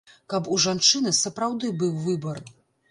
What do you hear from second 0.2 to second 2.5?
Каб у жанчыны сапраўды быў выбар.